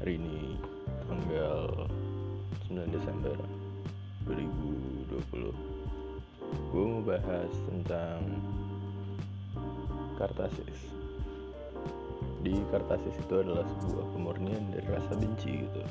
hari 0.00 0.16
ini 0.16 0.56
tanggal 1.12 1.84
9 2.72 2.88
Desember 2.88 3.36
2020 4.24 5.12
gue 6.72 6.84
mau 6.88 7.04
bahas 7.04 7.52
tentang 7.68 8.24
kartasis. 10.16 10.88
Di 12.40 12.56
kartasis 12.72 13.12
itu 13.12 13.44
adalah 13.44 13.68
sebuah 13.76 14.06
kemurnian 14.16 14.72
dari 14.72 14.88
rasa 14.88 15.12
benci 15.20 15.68
gitu. 15.68 15.84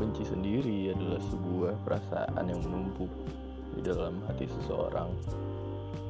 Benci 0.00 0.24
sendiri 0.24 0.88
adalah 0.96 1.20
sebuah 1.28 1.76
perasaan 1.84 2.44
yang 2.48 2.64
menumpuk 2.64 3.12
di 3.76 3.84
dalam 3.84 4.24
hati 4.24 4.48
seseorang. 4.48 5.12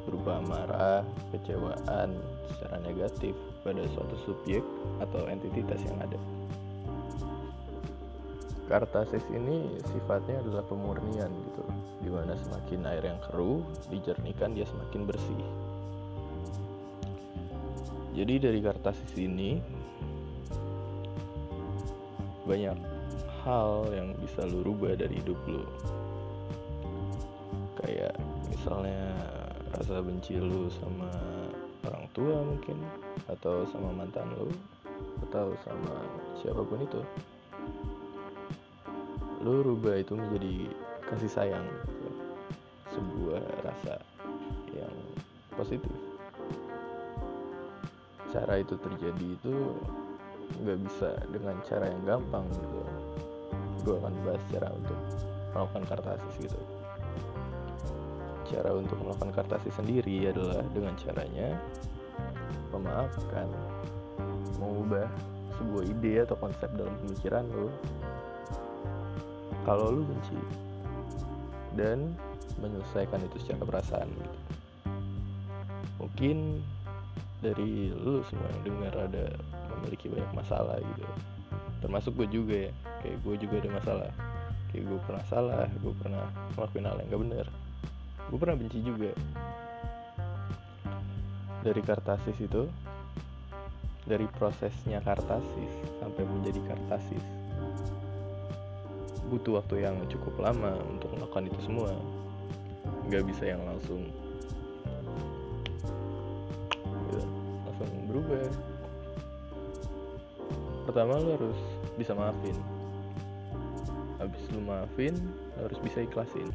Berupa 0.07 0.39
marah, 0.47 1.03
kecewaan 1.35 2.15
secara 2.55 2.79
negatif 2.87 3.35
pada 3.69 3.85
suatu 3.93 4.17
subjek 4.25 4.65
atau 5.05 5.29
entitas 5.29 5.77
yang 5.85 6.01
ada. 6.01 6.17
Kartasis 8.65 9.25
ini 9.29 9.77
sifatnya 9.93 10.41
adalah 10.41 10.65
pemurnian 10.65 11.29
gitu, 11.29 11.65
di 12.01 12.09
mana 12.09 12.33
semakin 12.37 12.81
air 12.89 13.05
yang 13.05 13.21
keruh 13.29 13.61
dijernihkan 13.93 14.57
dia 14.57 14.65
semakin 14.65 15.05
bersih. 15.05 15.41
Jadi 18.17 18.35
dari 18.41 18.61
kartasis 18.65 19.13
ini 19.21 19.61
banyak 22.49 22.77
hal 23.45 23.89
yang 23.93 24.17
bisa 24.17 24.49
lu 24.49 24.65
rubah 24.65 24.97
dari 24.97 25.21
hidup 25.21 25.37
lu. 25.45 25.65
Kayak 27.85 28.17
misalnya 28.49 29.13
rasa 29.77 30.01
benci 30.01 30.41
lu 30.41 30.73
sama 30.73 31.13
orang 31.89 32.05
tua 32.13 32.37
mungkin 32.45 32.79
atau 33.27 33.65
sama 33.73 33.91
mantan 33.93 34.29
lu 34.37 34.53
atau 35.29 35.57
sama 35.65 36.05
siapa 36.39 36.61
pun 36.63 36.79
itu 36.85 37.01
lu 39.43 39.63
rubah 39.65 39.97
itu 39.97 40.13
menjadi 40.19 40.69
kasih 41.09 41.31
sayang 41.31 41.67
sebuah 42.93 43.43
rasa 43.63 44.03
yang 44.75 44.95
positif. 45.55 45.95
Cara 48.29 48.61
itu 48.61 48.75
terjadi 48.77 49.27
itu 49.39 49.55
nggak 50.59 50.79
bisa 50.85 51.11
dengan 51.31 51.57
cara 51.65 51.87
yang 51.87 52.03
gampang 52.05 52.45
gitu. 52.51 52.81
Gue 53.87 53.95
akan 54.03 54.15
bahas 54.27 54.43
cara 54.51 54.69
untuk 54.75 54.99
melakukan 55.55 55.85
kartasis 55.87 56.35
gitu 56.51 56.78
cara 58.49 58.73
untuk 58.73 58.97
melakukan 59.05 59.31
kartasi 59.37 59.69
sendiri 59.77 60.33
adalah 60.33 60.65
dengan 60.73 60.97
caranya 60.97 61.49
memaafkan. 62.73 63.49
Mengubah 64.59 65.07
sebuah 65.61 65.85
ide 65.87 66.25
atau 66.25 66.37
konsep 66.41 66.71
dalam 66.75 66.95
pemikiran 67.05 67.45
lo. 67.53 67.69
Kalau 69.69 69.93
lo 69.93 70.01
benci 70.03 70.39
dan 71.77 72.17
menyelesaikan 72.59 73.23
itu 73.23 73.37
secara 73.45 73.63
perasaan 73.63 74.09
gitu. 74.11 74.39
mungkin 75.99 76.63
dari 77.39 77.95
lu 77.95 78.23
semua 78.27 78.51
yang 78.51 78.63
dengar 78.67 78.95
ada 79.07 79.31
memiliki 79.79 80.11
banyak 80.11 80.33
masalah 80.35 80.79
gitu. 80.83 81.07
Termasuk 81.79 82.19
gue 82.19 82.29
juga 82.31 82.55
ya. 82.67 82.73
Kayak 83.03 83.19
gue 83.23 83.35
juga 83.39 83.55
ada 83.63 83.71
masalah. 83.79 84.11
Kayak 84.75 84.85
gue 84.91 84.99
pernah 85.07 85.25
salah 85.31 85.67
gue 85.71 85.95
pernah 86.03 86.27
ngelakuin 86.59 86.87
hal 86.87 86.99
yang 86.99 87.09
gak 87.15 87.23
bener 87.23 87.47
gue 88.29 88.37
pernah 88.37 88.57
benci 88.61 88.79
juga. 88.85 89.13
Dari 91.65 91.81
kartasis 91.81 92.37
itu. 92.45 92.69
Dari 94.09 94.25
prosesnya 94.41 95.05
kartasis 95.05 95.73
sampai 96.01 96.25
menjadi 96.25 96.61
kartasis. 96.65 97.25
Butuh 99.29 99.61
waktu 99.61 99.85
yang 99.85 100.01
cukup 100.09 100.41
lama 100.41 100.77
untuk 100.89 101.13
melakukan 101.13 101.49
itu 101.49 101.61
semua. 101.69 101.93
Nggak 103.09 103.29
bisa 103.29 103.53
yang 103.53 103.61
langsung. 103.69 104.09
Gitu, 107.09 107.21
langsung 107.69 107.91
berubah. 108.09 108.49
Pertama 110.89 111.21
lo 111.21 111.37
harus 111.37 111.61
bisa 112.01 112.17
maafin. 112.17 112.57
Habis 114.17 114.41
lu 114.57 114.65
maafin 114.65 115.15
lo 115.61 115.69
harus 115.69 115.81
bisa 115.85 116.01
ikhlasin 116.01 116.49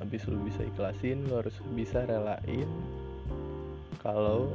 habis 0.00 0.24
lu 0.26 0.40
bisa 0.40 0.64
ikhlasin 0.64 1.28
lu 1.28 1.44
harus 1.44 1.54
bisa 1.76 2.08
relain 2.08 2.66
kalau 4.00 4.48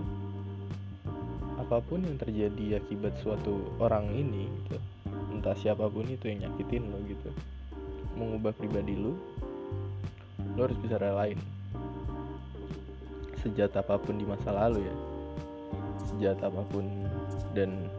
apa 1.62 1.82
pun 1.82 2.02
yang 2.02 2.18
terjadi 2.18 2.82
akibat 2.82 3.14
suatu 3.22 3.62
orang 3.82 4.10
ini 4.14 4.50
gitu. 4.66 4.78
Entah 5.34 5.58
siapa 5.58 5.90
pun 5.90 6.06
itu 6.06 6.30
yang 6.30 6.50
nyakitin 6.50 6.90
lo 6.94 7.00
gitu. 7.06 7.30
Mengubah 8.18 8.54
pribadi 8.58 8.98
lu 8.98 9.14
lo 10.58 10.60
harus 10.66 10.78
bisa 10.82 10.98
relain. 10.98 11.38
Sejat 13.42 13.74
apa 13.78 14.02
pun 14.02 14.18
di 14.18 14.26
masa 14.26 14.50
lalu 14.54 14.86
ya. 14.86 14.96
Sejat 16.10 16.38
apa 16.42 16.62
pun 16.70 16.86
dan 17.54 17.90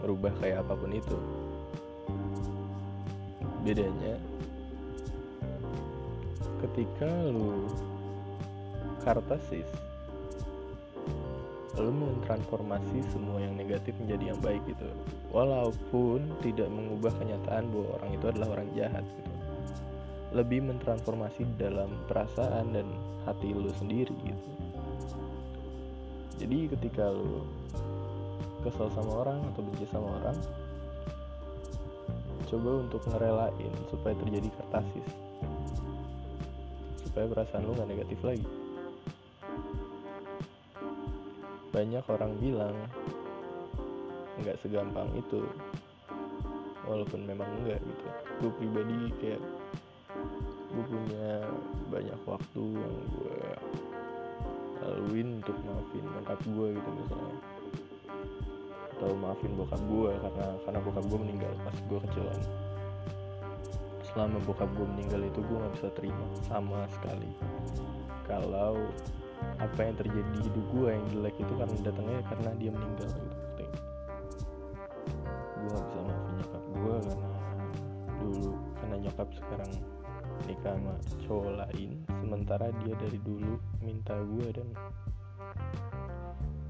merubah 0.00 0.32
kayak 0.40 0.64
apa 0.64 0.74
pun 0.76 0.90
itu. 0.92 1.18
Bedanya 3.64 4.16
ketika 6.58 7.10
lu 7.30 7.70
kartasis 9.06 9.66
lu 11.78 11.94
mentransformasi 11.94 13.06
semua 13.14 13.38
yang 13.38 13.54
negatif 13.54 13.94
menjadi 14.02 14.34
yang 14.34 14.40
baik 14.42 14.58
gitu. 14.66 14.90
Walaupun 15.30 16.26
tidak 16.42 16.66
mengubah 16.74 17.14
kenyataan 17.22 17.70
bahwa 17.70 17.88
orang 18.02 18.10
itu 18.18 18.24
adalah 18.26 18.48
orang 18.58 18.68
jahat 18.74 19.04
gitu. 19.06 19.32
Lebih 20.34 20.60
mentransformasi 20.66 21.46
dalam 21.54 21.94
perasaan 22.10 22.74
dan 22.74 22.88
hati 23.24 23.54
lu 23.54 23.70
sendiri 23.78 24.10
gitu. 24.26 24.50
Jadi 26.42 26.58
ketika 26.74 27.14
lu 27.14 27.46
kesel 28.66 28.90
sama 28.90 29.22
orang 29.22 29.38
atau 29.54 29.62
benci 29.62 29.86
sama 29.86 30.18
orang 30.18 30.38
coba 32.48 32.70
untuk 32.80 33.02
ngerelain 33.12 33.72
supaya 33.92 34.16
terjadi 34.18 34.48
kartasis 34.56 35.27
supaya 37.18 37.34
perasaan 37.34 37.66
lu 37.66 37.74
gak 37.74 37.90
negatif 37.90 38.18
lagi. 38.22 38.46
Banyak 41.74 42.04
orang 42.06 42.32
bilang 42.38 42.78
nggak 44.38 44.54
segampang 44.62 45.10
itu 45.18 45.42
walaupun 46.86 47.26
memang 47.26 47.50
enggak 47.58 47.82
gitu. 47.82 48.06
Gue 48.38 48.52
pribadi 48.54 49.10
kayak 49.18 49.42
gue 50.70 50.84
punya 50.86 51.42
banyak 51.90 52.20
waktu 52.22 52.64
yang 52.78 52.96
gue 53.10 53.38
laluin 54.78 55.28
untuk 55.42 55.58
maafin 55.66 56.06
bokap 56.06 56.40
gue 56.46 56.66
gitu 56.70 56.90
misalnya. 57.02 57.38
Atau 58.94 59.10
maafin 59.18 59.58
bokap 59.58 59.82
gue 59.90 60.12
karena 60.22 60.46
karena 60.62 60.78
bokap 60.86 61.02
gue 61.10 61.18
meninggal 61.18 61.50
pas 61.66 61.74
gue 61.82 61.98
kecilan 61.98 62.67
selama 64.12 64.38
bokap 64.44 64.70
gue 64.76 64.86
meninggal 64.86 65.22
itu 65.24 65.40
gue 65.44 65.56
nggak 65.56 65.74
bisa 65.78 65.88
terima 65.96 66.26
sama 66.48 66.84
sekali. 66.98 67.30
Kalau 68.28 68.76
apa 69.62 69.80
yang 69.80 69.94
terjadi 69.96 70.30
di 70.34 70.40
hidup 70.50 70.64
gue 70.74 70.88
yang 70.92 71.04
jelek 71.14 71.36
itu 71.38 71.52
karena 71.54 71.76
datangnya 71.86 72.20
karena 72.26 72.50
dia 72.58 72.70
meninggal 72.74 73.06
gitu 73.06 73.38
gue 75.68 75.76
nggak 75.76 75.84
bisa 75.90 76.00
maafin 76.00 76.34
nyokap 76.38 76.64
gue 76.64 76.96
karena 77.04 77.30
dulu 78.18 78.52
karena 78.80 78.96
nyokap 79.04 79.28
sekarang 79.36 79.72
nikah 80.46 80.74
sama 80.78 80.94
cowok 81.26 81.52
lain 81.66 81.90
sementara 82.08 82.66
dia 82.80 82.94
dari 82.96 83.18
dulu 83.20 83.54
minta 83.84 84.16
gue 84.16 84.46
dan 84.54 84.68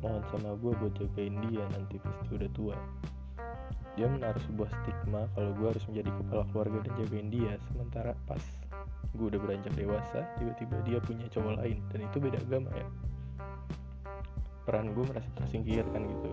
mohon 0.02 0.22
sama 0.34 0.50
gue 0.58 0.72
buat 0.82 0.92
jagain 0.98 1.34
dia 1.46 1.64
nanti 1.70 2.00
pasti 2.02 2.30
udah 2.34 2.50
tua 2.56 2.76
dia 3.98 4.06
menaruh 4.06 4.38
sebuah 4.46 4.70
stigma 4.70 5.26
kalau 5.34 5.50
gue 5.58 5.66
harus 5.74 5.84
menjadi 5.90 6.10
kepala 6.14 6.42
keluarga 6.54 6.78
dan 6.86 6.92
jagain 7.02 7.28
dia. 7.34 7.52
Sementara 7.66 8.14
pas 8.30 8.42
gue 9.10 9.26
udah 9.26 9.40
beranjak 9.42 9.74
dewasa 9.74 10.22
tiba-tiba 10.38 10.76
dia 10.86 10.98
punya 11.02 11.26
cowok 11.26 11.58
lain. 11.58 11.82
Dan 11.90 12.06
itu 12.06 12.16
beda 12.22 12.38
agama 12.38 12.70
ya. 12.78 12.86
Peran 14.62 14.94
gue 14.94 15.02
merasa 15.02 15.26
tersingkirkan 15.34 16.06
gitu. 16.06 16.30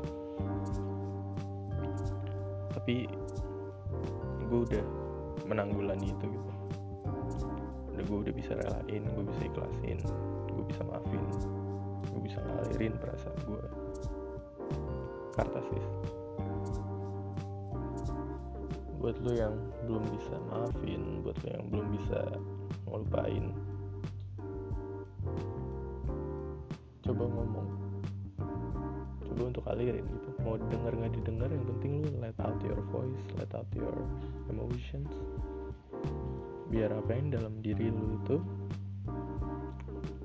Tapi 2.78 3.10
gue 4.46 4.60
udah 4.70 4.86
menanggulani 5.50 6.14
itu 6.14 6.26
gitu. 6.30 6.52
Udah 7.98 8.04
gue 8.06 8.18
udah 8.30 8.34
bisa 8.38 8.54
relain 8.54 9.02
gue 9.02 9.24
bisa 9.26 9.42
ikhlasin 9.42 10.00
gue 10.56 10.64
bisa 10.72 10.82
maafin 10.88 11.24
gue 12.16 12.22
bisa 12.24 12.40
ngalirin 12.40 12.96
perasaan 12.96 13.38
gue 13.44 13.64
kartasis 15.36 15.86
buat 19.06 19.22
lo 19.22 19.38
yang 19.38 19.54
belum 19.86 20.02
bisa 20.18 20.34
maafin 20.50 21.22
buat 21.22 21.38
lo 21.46 21.50
yang 21.54 21.66
belum 21.69 21.88
bisa 21.94 22.25
ngelupain. 22.90 23.54
Coba 27.06 27.24
ngomong. 27.30 27.69
Coba 29.30 29.42
untuk 29.46 29.62
alirin 29.69 30.10
gitu. 30.10 30.34
Mau 30.42 30.57
denger 30.57 30.90
nggak 30.98 31.13
didengar 31.22 31.54
yang 31.54 31.69
penting 31.69 32.02
lu 32.02 32.10
let 32.18 32.34
out 32.42 32.57
your 32.66 32.81
voice 32.90 33.22
let 33.38 33.54
out 33.54 33.69
your 33.78 33.94
emotions. 34.50 35.13
Biar 36.74 36.90
apa 36.90 37.13
yang 37.13 37.30
dalam 37.30 37.62
diri 37.62 37.94
lu 37.94 38.18
itu 38.25 38.42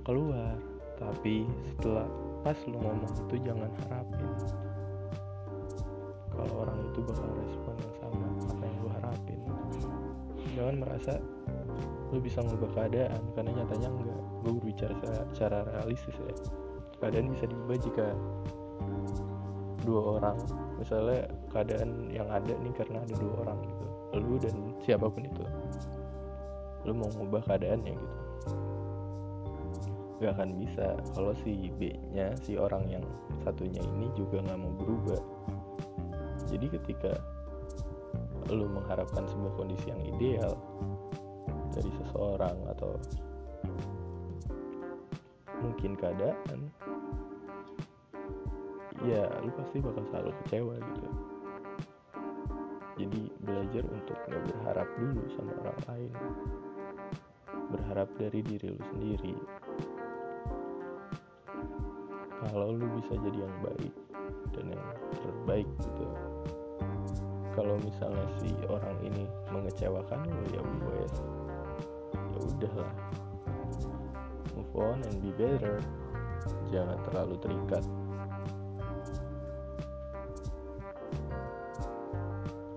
keluar. 0.08 0.56
Tapi 0.96 1.44
setelah 1.68 2.08
pas 2.40 2.56
lu 2.64 2.80
ngomong 2.80 3.12
itu 3.28 3.44
jangan 3.44 3.68
harapin 3.84 4.32
kalau 6.32 6.64
orang 6.64 6.80
itu 6.88 7.04
bakal 7.04 7.28
respon 7.36 7.76
yang 7.76 7.99
sama 8.10 8.28
apa 8.50 8.62
yang 8.66 8.76
lu 8.82 8.88
harapin. 8.90 9.40
Jangan 10.58 10.76
merasa 10.82 11.12
lu 12.10 12.18
bisa 12.18 12.42
ngubah 12.42 12.70
keadaan 12.74 13.22
karena 13.38 13.50
nyatanya 13.62 13.88
enggak 13.88 14.18
gue 14.42 14.50
berbicara 14.58 14.94
secara 15.30 15.58
realistis 15.70 16.16
ya. 16.18 16.34
Keadaan 17.00 17.32
bisa 17.32 17.44
diubah 17.46 17.78
jika 17.80 18.06
dua 19.80 20.20
orang 20.20 20.36
misalnya 20.76 21.24
keadaan 21.48 22.12
yang 22.12 22.28
ada 22.28 22.52
nih 22.60 22.74
karena 22.76 23.00
ada 23.00 23.14
dua 23.16 23.34
orang 23.46 23.58
gitu. 23.64 23.86
Lu 24.20 24.36
dan 24.42 24.56
siapa 24.82 25.06
pun 25.06 25.22
itu. 25.24 25.44
Lu 26.84 26.92
mau 26.96 27.08
ngubah 27.14 27.46
keadaannya 27.46 27.94
gitu. 27.94 28.18
Gak 30.20 30.36
akan 30.36 30.50
bisa. 30.60 31.00
Kalau 31.16 31.32
si 31.40 31.72
B 31.80 31.96
nya 32.12 32.36
si 32.44 32.60
orang 32.60 32.84
yang 32.90 33.04
satunya 33.40 33.80
ini 33.96 34.12
juga 34.12 34.44
nggak 34.44 34.58
mau 34.60 34.72
berubah. 34.76 35.20
Jadi 36.50 36.66
ketika 36.76 37.16
lu 38.50 38.66
mengharapkan 38.66 39.24
sebuah 39.30 39.52
kondisi 39.54 39.90
yang 39.90 40.02
ideal 40.02 40.54
dari 41.70 41.90
seseorang 42.02 42.56
atau 42.74 42.98
mungkin 45.60 45.92
keadaan 45.94 46.72
ya 49.06 49.24
lu 49.40 49.50
pasti 49.56 49.80
bakal 49.80 50.04
selalu 50.12 50.30
kecewa 50.44 50.74
gitu. 50.76 51.08
Jadi 53.00 53.22
belajar 53.40 53.84
untuk 53.88 54.18
gak 54.28 54.44
berharap 54.44 54.88
dulu 55.00 55.22
sama 55.32 55.52
orang 55.64 55.80
lain. 55.88 56.12
Berharap 57.72 58.08
dari 58.20 58.44
diri 58.44 58.66
lu 58.68 58.82
sendiri. 58.92 59.34
Kalau 62.44 62.76
lu 62.76 62.86
bisa 63.00 63.16
jadi 63.24 63.38
yang 63.40 63.56
baik 63.64 63.94
dan 64.52 64.64
yang 64.68 64.84
terbaik 65.24 65.68
gitu 65.80 66.04
kalau 67.54 67.74
misalnya 67.82 68.26
si 68.38 68.54
orang 68.70 68.96
ini 69.02 69.26
mengecewakan 69.50 70.22
lu 70.26 70.44
ya 70.54 70.62
wes 70.62 71.14
ya 72.14 72.38
udahlah 72.46 72.90
move 74.60 74.72
on 74.76 74.98
and 75.02 75.18
be 75.24 75.32
better. 75.34 75.80
Jangan 76.70 76.98
terlalu 77.08 77.34
terikat. 77.42 77.84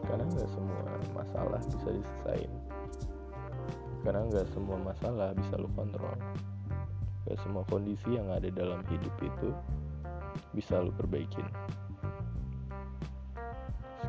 Karena 0.07 0.23
nggak 0.29 0.49
semua 0.49 0.81
masalah 1.13 1.61
bisa 1.67 1.89
diselesain. 1.91 2.51
Karena 4.03 4.21
nggak 4.27 4.47
semua 4.51 4.77
masalah 4.81 5.35
bisa 5.35 5.53
lu 5.59 5.69
kontrol. 5.75 6.17
Gak 7.23 7.39
semua 7.39 7.63
kondisi 7.71 8.19
yang 8.19 8.27
ada 8.27 8.51
dalam 8.51 8.83
hidup 8.91 9.15
itu 9.23 9.55
bisa 10.51 10.83
lu 10.83 10.91
perbaikin 10.91 11.47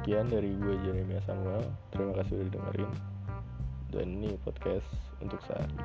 sekian 0.04 0.28
dari 0.28 0.52
gue 0.52 0.76
Jeremy 0.84 1.16
Samuel. 1.24 1.64
Terima 1.88 2.12
kasih 2.20 2.44
udah 2.44 2.52
dengerin. 2.52 2.92
Dan 3.88 4.20
ini 4.20 4.36
podcast 4.44 4.84
untuk 5.24 5.40
sehari 5.48 5.80